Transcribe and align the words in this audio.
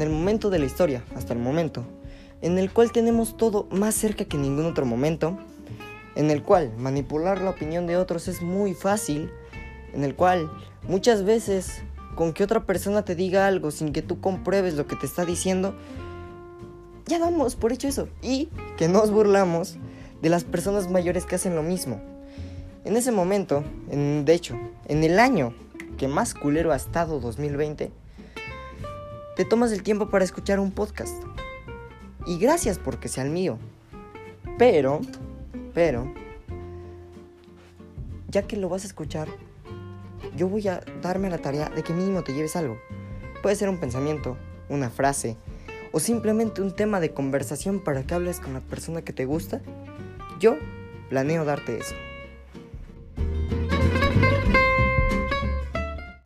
en 0.00 0.06
el 0.06 0.14
momento 0.14 0.48
de 0.48 0.58
la 0.58 0.64
historia, 0.64 1.04
hasta 1.14 1.34
el 1.34 1.40
momento, 1.40 1.84
en 2.40 2.58
el 2.58 2.72
cual 2.72 2.90
tenemos 2.90 3.36
todo 3.36 3.66
más 3.70 3.94
cerca 3.94 4.24
que 4.24 4.38
ningún 4.38 4.64
otro 4.64 4.86
momento, 4.86 5.38
en 6.14 6.30
el 6.30 6.42
cual 6.42 6.72
manipular 6.78 7.42
la 7.42 7.50
opinión 7.50 7.86
de 7.86 7.98
otros 7.98 8.26
es 8.26 8.40
muy 8.40 8.72
fácil, 8.72 9.30
en 9.92 10.02
el 10.02 10.14
cual 10.14 10.50
muchas 10.88 11.22
veces 11.22 11.82
con 12.14 12.32
que 12.32 12.42
otra 12.42 12.64
persona 12.64 13.04
te 13.04 13.14
diga 13.14 13.46
algo 13.46 13.70
sin 13.70 13.92
que 13.92 14.00
tú 14.00 14.22
compruebes 14.22 14.72
lo 14.72 14.86
que 14.86 14.96
te 14.96 15.04
está 15.04 15.26
diciendo, 15.26 15.74
ya 17.06 17.18
damos 17.18 17.54
por 17.54 17.70
hecho 17.70 17.86
eso. 17.86 18.08
Y 18.22 18.48
que 18.78 18.88
nos 18.88 19.10
burlamos 19.10 19.76
de 20.22 20.30
las 20.30 20.44
personas 20.44 20.90
mayores 20.90 21.26
que 21.26 21.34
hacen 21.34 21.54
lo 21.54 21.62
mismo. 21.62 22.00
En 22.86 22.96
ese 22.96 23.12
momento, 23.12 23.64
en, 23.90 24.24
de 24.24 24.32
hecho, 24.32 24.58
en 24.88 25.04
el 25.04 25.18
año 25.18 25.52
que 25.98 26.08
más 26.08 26.32
culero 26.32 26.72
ha 26.72 26.76
estado 26.76 27.20
2020, 27.20 27.92
te 29.40 29.46
tomas 29.46 29.72
el 29.72 29.82
tiempo 29.82 30.10
para 30.10 30.22
escuchar 30.22 30.60
un 30.60 30.70
podcast. 30.70 31.14
Y 32.26 32.36
gracias 32.36 32.78
porque 32.78 33.08
sea 33.08 33.24
el 33.24 33.30
mío. 33.30 33.56
Pero, 34.58 35.00
pero, 35.72 36.12
ya 38.28 38.42
que 38.42 38.58
lo 38.58 38.68
vas 38.68 38.84
a 38.84 38.88
escuchar, 38.88 39.28
yo 40.36 40.46
voy 40.46 40.68
a 40.68 40.84
darme 41.00 41.30
la 41.30 41.38
tarea 41.38 41.70
de 41.70 41.82
que 41.82 41.94
mínimo 41.94 42.22
te 42.22 42.34
lleves 42.34 42.54
algo. 42.54 42.76
Puede 43.42 43.56
ser 43.56 43.70
un 43.70 43.78
pensamiento, 43.78 44.36
una 44.68 44.90
frase, 44.90 45.38
o 45.90 46.00
simplemente 46.00 46.60
un 46.60 46.76
tema 46.76 47.00
de 47.00 47.14
conversación 47.14 47.80
para 47.80 48.02
que 48.02 48.12
hables 48.12 48.40
con 48.40 48.52
la 48.52 48.60
persona 48.60 49.00
que 49.00 49.14
te 49.14 49.24
gusta. 49.24 49.62
Yo 50.38 50.58
planeo 51.08 51.46
darte 51.46 51.78
eso. 51.78 51.94